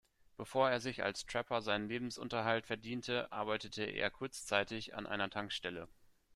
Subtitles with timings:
[0.35, 5.87] Bevor er sich als Trapper seinen Lebensunterhalt verdiente, arbeitete er kurzzeitig an einer Tankstelle.